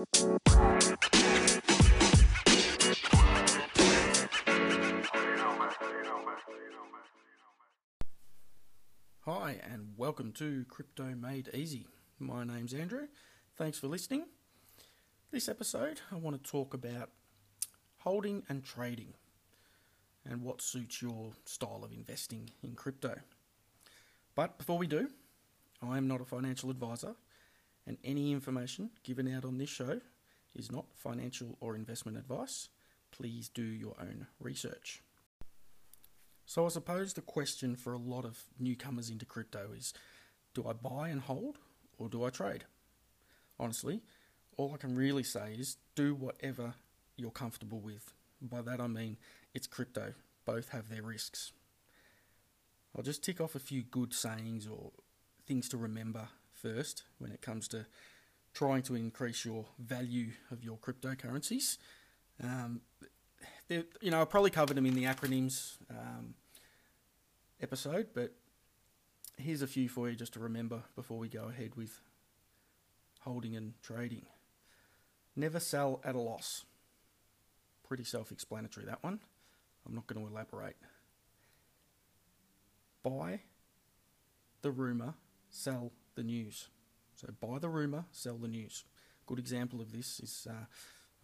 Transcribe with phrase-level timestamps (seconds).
[0.00, 0.06] Hi,
[9.62, 11.86] and welcome to Crypto Made Easy.
[12.18, 13.08] My name's Andrew.
[13.56, 14.24] Thanks for listening.
[15.32, 17.10] This episode, I want to talk about
[17.98, 19.12] holding and trading
[20.24, 23.16] and what suits your style of investing in crypto.
[24.34, 25.10] But before we do,
[25.82, 27.16] I am not a financial advisor,
[27.86, 30.00] and any information given out on this show
[30.54, 32.68] is not financial or investment advice.
[33.10, 35.02] Please do your own research.
[36.46, 39.94] So, I suppose the question for a lot of newcomers into crypto is
[40.54, 41.58] do I buy and hold
[41.98, 42.64] or do I trade?
[43.58, 44.02] Honestly,
[44.56, 46.74] all I can really say is do whatever
[47.16, 48.12] you're comfortable with.
[48.42, 49.16] By that I mean
[49.54, 51.52] it's crypto, both have their risks.
[52.96, 54.90] I'll just tick off a few good sayings or
[55.46, 56.28] things to remember
[56.60, 57.86] first when it comes to
[58.52, 61.78] trying to increase your value of your cryptocurrencies.
[62.42, 62.80] Um,
[63.68, 66.34] you know, I probably covered them in the acronyms um,
[67.62, 68.32] episode, but
[69.36, 72.00] here's a few for you just to remember before we go ahead with
[73.20, 74.26] holding and trading.
[75.36, 76.64] Never sell at a loss.
[77.86, 79.20] Pretty self explanatory, that one.
[79.86, 80.76] I'm not going to elaborate.
[83.02, 83.40] Buy
[84.62, 85.14] the rumour,
[85.48, 86.68] sell the news.
[87.14, 88.84] So buy the rumour, sell the news.
[89.26, 90.64] Good example of this is uh,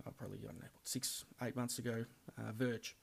[0.06, 2.05] uh, probably I don't know, six, eight months ago,
[2.39, 2.97] uh, Verge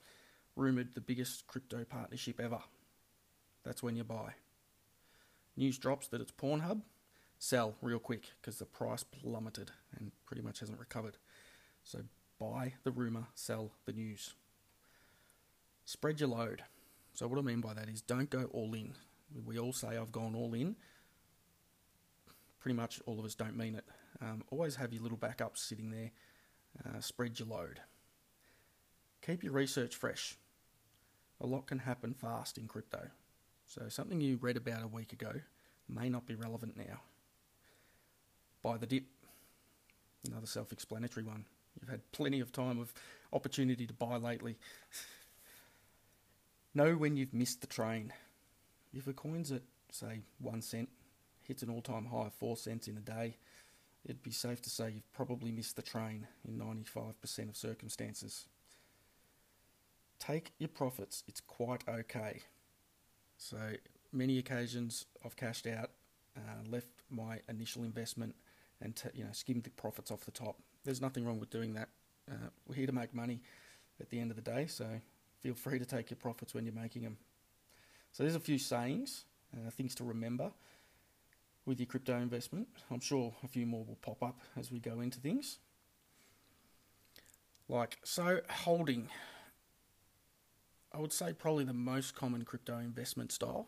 [0.55, 2.59] rumoured the biggest crypto partnership ever.
[3.63, 4.33] That's when you buy.
[5.55, 6.81] News drops that it's Pornhub,
[7.39, 11.17] sell real quick because the price plummeted and pretty much hasn't recovered.
[11.83, 11.99] So
[12.39, 14.33] buy the rumour, sell the news.
[15.85, 16.63] Spread your load.
[17.13, 18.93] So what I mean by that is don't go all in.
[19.45, 20.75] We all say I've gone all in.
[22.63, 23.83] Pretty much all of us don't mean it.
[24.21, 26.11] Um, always have your little backups sitting there.
[26.85, 27.81] Uh, spread your load.
[29.21, 30.37] Keep your research fresh.
[31.41, 33.09] A lot can happen fast in crypto.
[33.65, 35.33] So something you read about a week ago
[35.89, 37.01] may not be relevant now.
[38.61, 39.03] Buy the dip.
[40.25, 41.43] Another self explanatory one.
[41.81, 42.93] You've had plenty of time of
[43.33, 44.57] opportunity to buy lately.
[46.73, 48.13] know when you've missed the train.
[48.93, 50.87] If a coin's at, say, one cent,
[51.47, 53.37] hits an all time high of four cents in a day,
[54.05, 58.45] it'd be safe to say you've probably missed the train in 95% of circumstances.
[60.19, 62.41] Take your profits, it's quite okay.
[63.37, 63.57] So,
[64.11, 65.89] many occasions I've cashed out,
[66.37, 68.35] uh, left my initial investment,
[68.81, 70.57] and t- you know skimmed the profits off the top.
[70.85, 71.89] There's nothing wrong with doing that.
[72.31, 73.41] Uh, we're here to make money
[73.99, 74.85] at the end of the day, so
[75.41, 77.17] feel free to take your profits when you're making them.
[78.13, 80.51] So there's a few sayings, uh, things to remember
[81.65, 82.67] with your crypto investment.
[82.91, 85.59] I'm sure a few more will pop up as we go into things.
[87.69, 89.09] Like, so holding,
[90.91, 93.67] I would say probably the most common crypto investment style.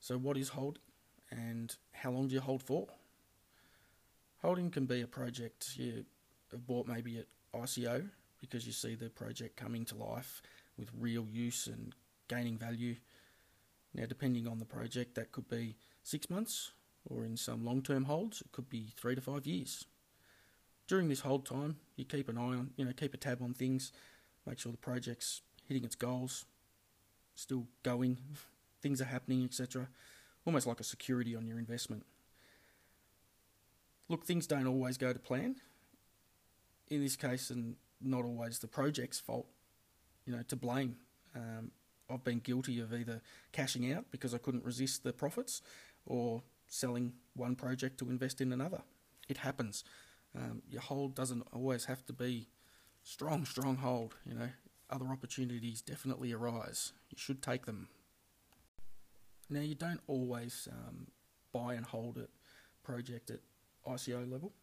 [0.00, 0.82] So, what is holding
[1.30, 2.86] and how long do you hold for?
[4.40, 6.04] Holding can be a project you
[6.50, 8.08] have bought maybe at ICO
[8.40, 10.42] because you see the project coming to life
[10.76, 11.94] with real use and
[12.28, 12.96] gaining value.
[13.94, 16.72] Now, depending on the project, that could be six months,
[17.08, 19.86] or in some long term holds, it could be three to five years.
[20.86, 23.54] During this hold time, you keep an eye on, you know, keep a tab on
[23.54, 23.92] things,
[24.46, 26.44] make sure the project's hitting its goals,
[27.34, 28.18] still going,
[28.82, 29.88] things are happening, etc.
[30.44, 32.04] Almost like a security on your investment.
[34.08, 35.56] Look, things don't always go to plan.
[36.88, 39.46] In this case, and not always the project's fault,
[40.26, 40.96] you know, to blame.
[41.34, 41.70] Um,
[42.10, 45.62] I've been guilty of either cashing out because I couldn't resist the profits
[46.04, 48.80] or selling one project to invest in another.
[49.28, 49.84] It happens.
[50.34, 52.48] Um, your hold doesn't always have to be
[53.02, 54.14] strong, strong hold.
[54.24, 54.48] You know,
[54.88, 56.92] other opportunities definitely arise.
[57.10, 57.88] You should take them.
[59.50, 61.08] Now, you don't always um,
[61.52, 62.28] buy and hold a
[62.82, 63.40] project at
[63.86, 64.54] ICO level.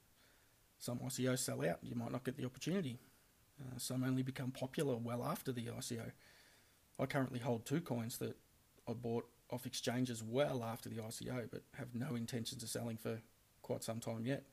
[0.79, 2.97] Some ICOs sell out, you might not get the opportunity.
[3.61, 6.11] Uh, some only become popular well after the ICO.
[6.97, 8.35] I currently hold two coins that
[8.87, 13.19] I bought off exchanges well after the ICO, but have no intentions of selling for
[13.61, 14.43] quite some time yet.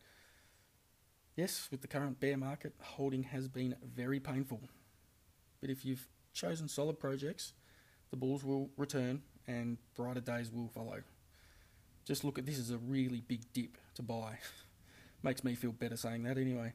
[1.37, 4.61] Yes, with the current bear market, holding has been very painful.
[5.61, 7.53] But if you've chosen solid projects,
[8.11, 11.03] the bulls will return and brighter days will follow.
[12.07, 14.39] Just look at this as a really big dip to buy.
[15.23, 16.73] Makes me feel better saying that anyway.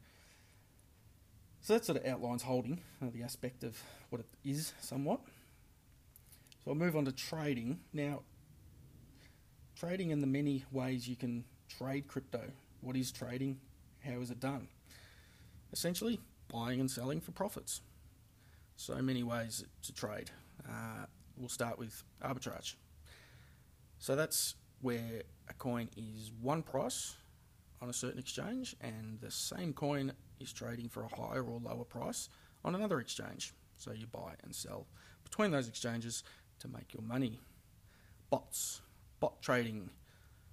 [1.61, 5.21] So that sort of outlines holding, uh, the aspect of what it is somewhat.
[6.63, 7.79] So I'll move on to trading.
[7.93, 8.21] Now,
[9.75, 12.41] trading and the many ways you can trade crypto.
[12.81, 13.59] What is trading?
[14.03, 14.67] How is it done?
[15.73, 16.19] essentially
[16.51, 17.81] buying and selling for profits.
[18.75, 20.31] So many ways to trade.
[20.67, 21.05] Uh,
[21.37, 22.75] we'll start with arbitrage.
[23.99, 27.15] So that's where a coin is one price
[27.81, 31.83] on a certain exchange and the same coin is trading for a higher or lower
[31.83, 32.29] price
[32.63, 33.53] on another exchange.
[33.77, 34.87] So you buy and sell
[35.23, 36.23] between those exchanges
[36.61, 37.39] to make your money.
[38.29, 38.81] Bots,
[39.19, 39.89] bot trading,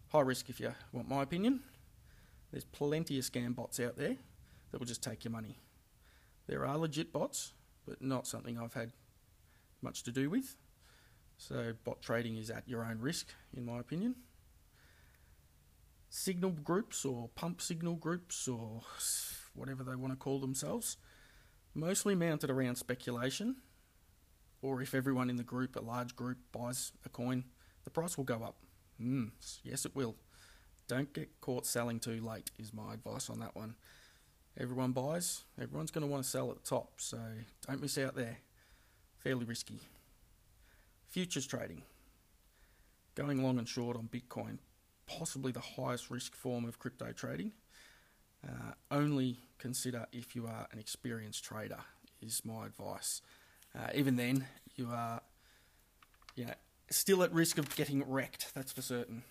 [0.08, 1.60] high risk if you want my opinion.
[2.50, 4.16] There's plenty of scam bots out there
[4.70, 5.58] that will just take your money.
[6.46, 7.52] There are legit bots,
[7.86, 8.92] but not something I've had
[9.82, 10.56] much to do with.
[11.36, 14.16] So bot trading is at your own risk, in my opinion.
[16.08, 18.80] Signal groups or pump signal groups or
[19.54, 20.96] whatever they want to call themselves,
[21.74, 23.56] mostly mounted around speculation.
[24.62, 27.44] Or if everyone in the group, a large group, buys a coin,
[27.84, 28.56] the price will go up.
[29.00, 29.30] Mm,
[29.62, 30.16] yes, it will.
[30.88, 33.76] Don't get caught selling too late, is my advice on that one.
[34.58, 37.18] Everyone buys, everyone's going to want to sell at the top, so
[37.66, 38.38] don't miss out there.
[39.18, 39.80] Fairly risky.
[41.08, 41.82] Futures trading.
[43.14, 44.58] Going long and short on Bitcoin,
[45.06, 47.52] possibly the highest risk form of crypto trading.
[48.44, 51.80] Uh, only consider if you are an experienced trader,
[52.20, 53.22] is my advice.
[53.76, 55.20] Uh, even then, you are
[56.34, 56.54] you know,
[56.90, 59.22] still at risk of getting wrecked, that's for certain.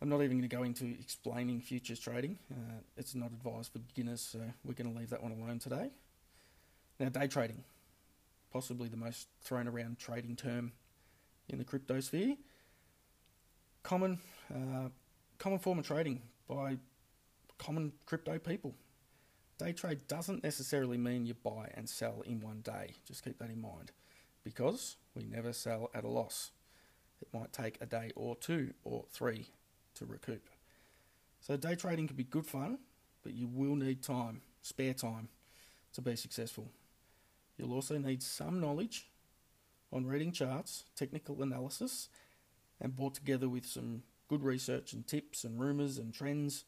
[0.00, 2.38] I'm not even going to go into explaining futures trading.
[2.50, 5.90] Uh, it's not advised for beginners, so we're going to leave that one alone today.
[7.00, 7.64] Now, day trading,
[8.52, 10.72] possibly the most thrown around trading term
[11.48, 12.36] in the crypto sphere.
[13.82, 14.18] Common,
[14.54, 14.88] uh,
[15.38, 16.76] common form of trading by
[17.58, 18.74] common crypto people.
[19.58, 22.90] Day trade doesn't necessarily mean you buy and sell in one day.
[23.06, 23.90] Just keep that in mind,
[24.44, 26.50] because we never sell at a loss.
[27.22, 29.46] It might take a day or two or three
[29.94, 30.50] to recoup.
[31.40, 32.78] So day trading can be good fun,
[33.22, 35.28] but you will need time, spare time,
[35.94, 36.70] to be successful.
[37.56, 39.08] You'll also need some knowledge
[39.90, 42.10] on reading charts, technical analysis,
[42.78, 46.64] and brought together with some good research and tips and rumours and trends,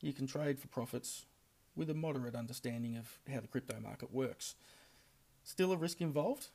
[0.00, 1.26] you can trade for profits
[1.80, 4.54] with a moderate understanding of how the crypto market works.
[5.42, 6.48] Still a risk involved,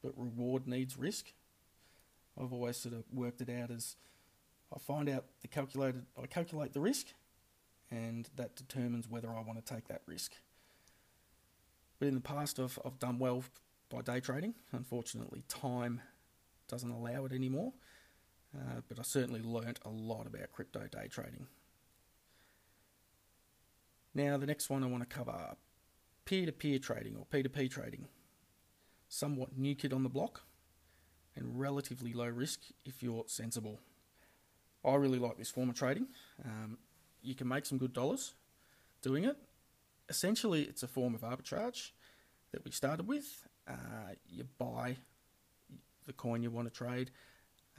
[0.00, 1.32] but reward needs risk.
[2.40, 3.96] I've always sort of worked it out as
[4.72, 7.08] I find out the calculated, I calculate the risk,
[7.90, 10.34] and that determines whether I want to take that risk.
[11.98, 13.42] But in the past, I've, I've done well
[13.90, 14.54] by day trading.
[14.70, 16.00] Unfortunately, time
[16.68, 17.72] doesn't allow it anymore.
[18.56, 21.48] Uh, but I certainly learnt a lot about crypto day trading.
[24.14, 25.56] Now, the next one I want to cover
[26.24, 28.08] peer to peer trading or P2P trading.
[29.08, 30.42] Somewhat new kid on the block
[31.36, 33.80] and relatively low risk if you're sensible.
[34.84, 36.06] I really like this form of trading.
[36.44, 36.78] Um,
[37.22, 38.34] you can make some good dollars
[39.02, 39.36] doing it.
[40.08, 41.90] Essentially, it's a form of arbitrage
[42.52, 43.46] that we started with.
[43.68, 44.96] Uh, you buy
[46.06, 47.10] the coin you want to trade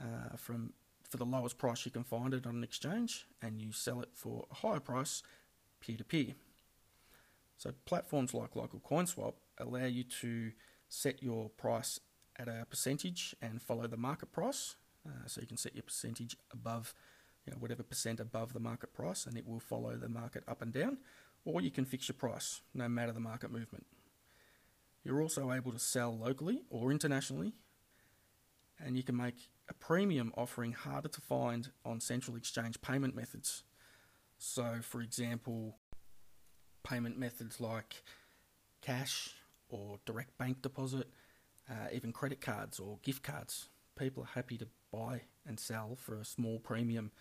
[0.00, 0.72] uh, from
[1.08, 4.08] for the lowest price you can find it on an exchange, and you sell it
[4.14, 5.22] for a higher price
[5.82, 6.34] peer to peer.
[7.58, 10.52] So platforms like Local CoinSwap allow you to
[10.88, 12.00] set your price
[12.38, 14.76] at a percentage and follow the market price.
[15.06, 16.94] Uh, so you can set your percentage above,
[17.44, 20.62] you know, whatever percent above the market price, and it will follow the market up
[20.62, 20.98] and down.
[21.44, 23.84] Or you can fix your price no matter the market movement.
[25.04, 27.52] You're also able to sell locally or internationally,
[28.78, 33.64] and you can make a premium offering harder to find on central exchange payment methods.
[34.44, 35.76] So, for example,
[36.82, 38.02] payment methods like
[38.80, 39.30] cash
[39.68, 41.08] or direct bank deposit,
[41.70, 43.68] uh, even credit cards or gift cards.
[43.96, 47.12] People are happy to buy and sell for a small premium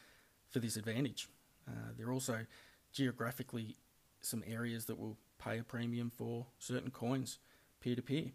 [0.49, 1.29] for this advantage.
[1.67, 2.47] Uh, there are also
[2.91, 3.77] geographically
[4.21, 7.37] some areas that will pay a premium for certain coins
[7.81, 8.31] peer to peer.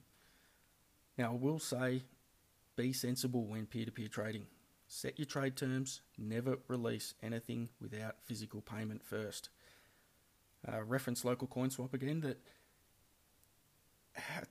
[1.19, 2.05] Now, I will say
[2.77, 4.47] be sensible when peer to peer trading.
[4.97, 9.51] Set your trade terms, never release anything without physical payment first.
[10.67, 12.39] Uh, reference Local CoinSwap again, that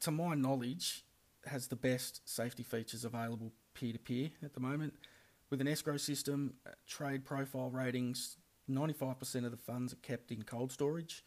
[0.01, 1.03] to my knowledge
[1.47, 4.93] has the best safety features available peer to peer at the moment.
[5.49, 8.37] With an escrow system, uh, trade profile ratings,
[8.69, 11.25] 95% of the funds are kept in cold storage,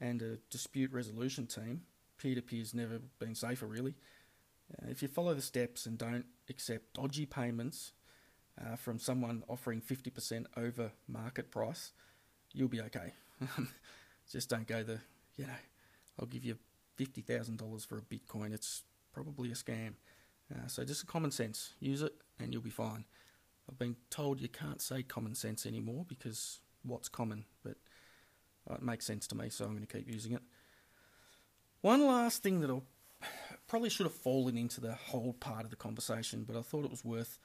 [0.00, 1.82] and a dispute resolution team.
[2.16, 3.96] Peer to peer has never been safer, really.
[4.72, 7.94] Uh, if you follow the steps and don't accept dodgy payments
[8.60, 11.92] uh, from someone offering 50% over market price,
[12.52, 13.12] you'll be okay.
[14.30, 15.00] Just don't go the,
[15.36, 15.52] you know,
[16.18, 16.58] I'll give you
[16.98, 18.52] $50,000 for a Bitcoin.
[18.52, 18.82] It's
[19.12, 19.94] probably a scam.
[20.52, 21.72] Uh, so just common sense.
[21.80, 23.04] Use it and you'll be fine.
[23.68, 27.76] I've been told you can't say common sense anymore because what's common, but
[28.70, 30.42] uh, it makes sense to me, so I'm going to keep using it.
[31.80, 32.80] One last thing that I
[33.66, 36.90] probably should have fallen into the whole part of the conversation, but I thought it
[36.90, 37.38] was worth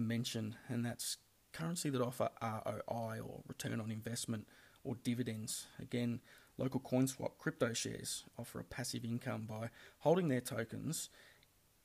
[0.00, 1.18] a mention, and that's
[1.52, 4.46] currency that offer ROI or return on investment
[4.84, 5.66] or dividends.
[5.78, 6.20] Again,
[6.60, 11.08] Local CoinSwap crypto shares offer a passive income by holding their tokens.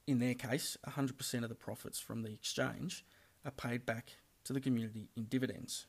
[0.05, 3.05] In their case, 100% of the profits from the exchange
[3.45, 5.87] are paid back to the community in dividends.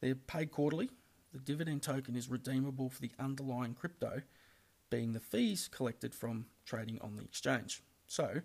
[0.00, 0.88] They're paid quarterly.
[1.34, 4.22] The dividend token is redeemable for the underlying crypto,
[4.88, 7.82] being the fees collected from trading on the exchange.
[8.06, 8.40] So,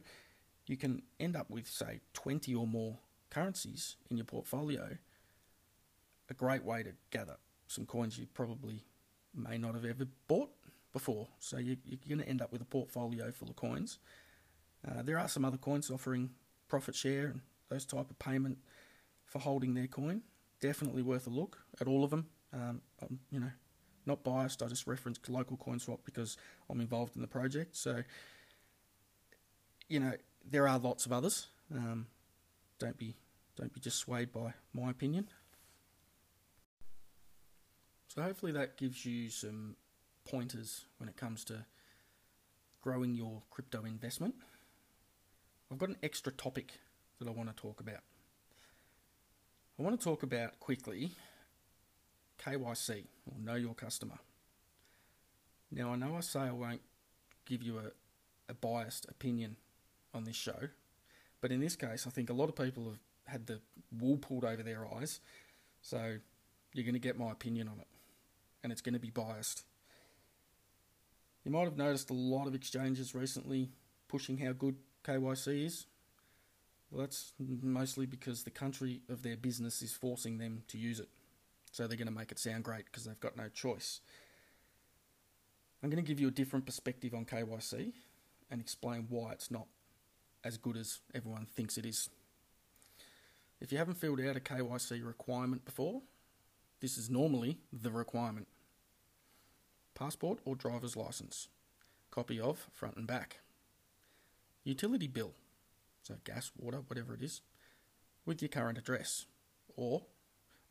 [0.66, 2.98] you can end up with, say, 20 or more
[3.30, 4.98] currencies in your portfolio.
[6.30, 8.84] A great way to gather some coins you probably
[9.36, 10.52] may not have ever bought
[10.92, 11.28] before.
[11.40, 14.00] So, you, are going to end up with a portfolio full of coins.
[14.88, 16.30] Uh, there are some other coins offering
[16.68, 18.58] profit share and those type of payment
[19.26, 20.22] for holding their coin.
[20.60, 22.28] Definitely worth a look at all of them.
[22.54, 22.82] Um,
[23.32, 23.52] you know,
[24.06, 24.62] not biased.
[24.62, 26.38] I just referenced Local CoinSwap because
[26.70, 27.76] I'm involved in the project.
[27.76, 28.04] So,
[29.88, 30.14] you know,
[30.50, 31.48] there are lots of others.
[31.74, 32.08] Um,
[32.80, 33.16] don't be
[33.56, 35.28] don't be just swayed by my opinion.
[38.08, 39.76] So hopefully that gives you some
[40.26, 41.66] pointers when it comes to
[42.82, 44.36] growing your crypto investment.
[45.72, 46.74] I've got an extra topic
[47.20, 48.02] that I want to talk about.
[49.80, 51.12] I want to talk about quickly
[52.44, 54.20] KYC, or Know Your Customer.
[55.72, 56.82] Now, I know I say I won't
[57.46, 57.92] give you a,
[58.50, 59.58] a biased opinion
[60.14, 60.70] on this show,
[61.42, 63.62] but in this case, I think a lot of people have had the
[64.00, 65.20] wool pulled over their eyes,
[65.82, 66.18] so
[66.74, 67.88] you're going to get my opinion on it,
[68.64, 69.64] and it's going to be biased.
[71.44, 73.70] You might have noticed a lot of exchanges recently
[74.08, 75.86] pushing how good KYC is.
[76.90, 81.10] Well, that's mostly because the country of their business is forcing them to use it.
[81.72, 84.00] So they're going to make it sound great because they've got no choice.
[85.82, 87.94] I'm going to give you a different perspective on KYC
[88.52, 89.66] and explain why it's not
[90.44, 92.10] as good as everyone thinks it is.
[93.62, 96.02] If you haven't filled out a KYC requirement before,
[96.82, 98.48] this is normally the requirement.
[99.96, 101.48] Passport or driver's license,
[102.12, 103.40] copy of front and back,
[104.64, 105.32] utility bill,
[106.02, 107.42] so gas, water, whatever it is,
[108.26, 109.28] with your current address,
[109.78, 110.04] or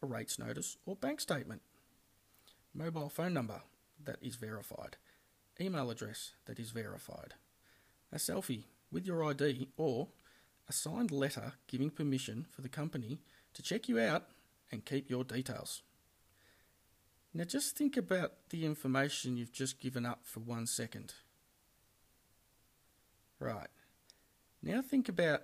[0.02, 1.62] a rates notice or bank statement,
[2.74, 3.62] mobile phone number
[4.04, 4.96] that is verified,
[5.58, 7.34] email address that is verified,
[8.12, 10.08] a selfie with your ID, or
[10.68, 13.18] a signed letter giving permission for the company
[13.54, 14.26] to check you out
[14.70, 15.82] and keep your details.
[17.34, 21.14] Now, just think about the information you've just given up for one second.
[23.40, 23.68] Right.
[24.62, 25.42] Now think about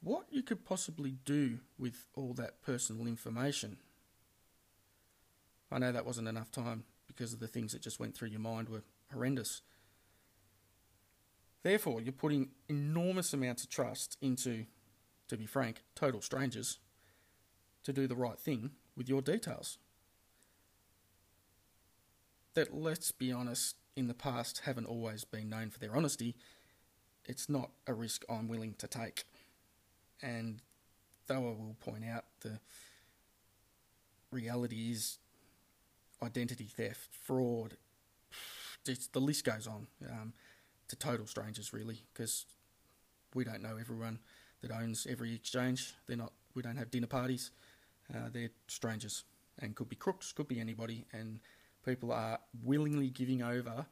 [0.00, 3.76] what you could possibly do with all that personal information.
[5.70, 8.40] I know that wasn't enough time because of the things that just went through your
[8.40, 9.62] mind were horrendous.
[11.62, 14.66] Therefore, you're putting enormous amounts of trust into,
[15.28, 16.78] to be frank, total strangers
[17.84, 19.78] to do the right thing with your details.
[22.54, 26.36] That, let's be honest, in the past haven't always been known for their honesty
[27.28, 29.24] it's not a risk I'm willing to take.
[30.20, 30.62] And
[31.26, 32.58] though I will point out the
[34.32, 35.18] reality is
[36.22, 37.76] identity theft, fraud,
[38.84, 40.32] the list goes on um,
[40.88, 42.46] to total strangers, really, because
[43.34, 44.18] we don't know everyone
[44.62, 45.94] that owns every exchange.
[46.06, 46.32] They're not.
[46.54, 47.50] We don't have dinner parties.
[48.12, 49.24] Uh, they're strangers
[49.60, 51.40] and could be crooks, could be anybody, and
[51.84, 53.86] people are willingly giving over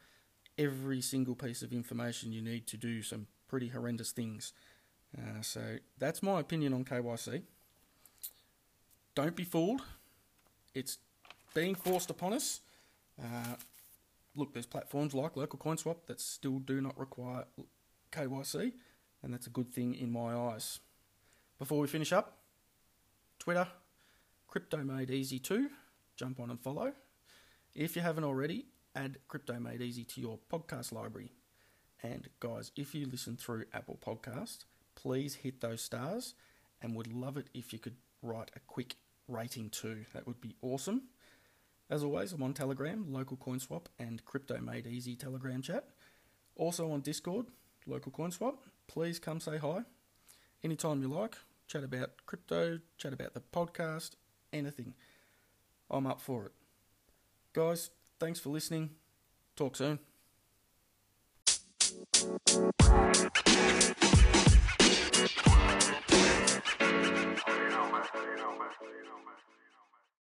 [0.58, 4.52] every single piece of information you need to do some pretty horrendous things.
[5.16, 7.42] Uh, so that's my opinion on KYC.
[9.14, 9.82] Don't be fooled.
[10.74, 10.98] It's
[11.54, 12.60] being forced upon us.
[13.20, 13.54] Uh,
[14.36, 17.44] look, there's platforms like Local CoinSwap that still do not require
[18.12, 18.72] KYC,
[19.22, 20.80] and that's a good thing in my eyes.
[21.58, 22.38] Before we finish up,
[23.38, 23.66] Twitter,
[24.46, 25.70] Crypto Made Easy too.
[26.16, 26.92] Jump on and follow.
[27.74, 31.32] If you haven't already, add Crypto Made Easy to your podcast library.
[32.02, 34.64] And guys, if you listen through Apple Podcast,
[34.94, 36.34] please hit those stars
[36.82, 38.96] and would love it if you could write a quick
[39.28, 40.04] rating too.
[40.12, 41.02] That would be awesome.
[41.88, 45.84] As always, I'm on Telegram, Local CoinSwap, and Crypto Made Easy Telegram chat.
[46.56, 47.46] Also on Discord,
[47.86, 48.56] Local CoinSwap.
[48.88, 49.82] Please come say hi
[50.64, 51.36] anytime you like.
[51.68, 54.12] Chat about crypto, chat about the podcast,
[54.52, 54.94] anything.
[55.90, 56.52] I'm up for it.
[57.52, 58.90] Guys, thanks for listening.
[59.56, 59.98] Talk soon.